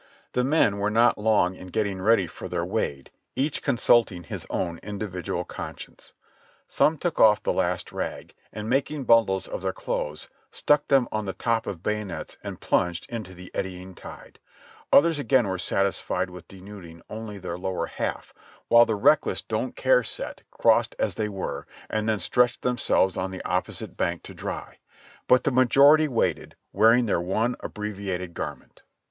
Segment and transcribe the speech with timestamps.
[0.33, 4.79] The men were not long in getting ready for their wade, each consulting his own
[4.81, 6.13] individual conscience;
[6.67, 11.25] some took ofif the last rag, and making bundles of their clothes stuck them on
[11.25, 14.39] the top of bayonets and plunged into the eddying tide;
[14.91, 18.33] others again were satisfied with denuding only their lower half,
[18.69, 23.17] while the reckless, don't care set crossed as they were, and then stretched them selves
[23.17, 24.79] on the opposite bank to dry;
[25.27, 28.81] but the majority waded, wearing their one abbreviated garment.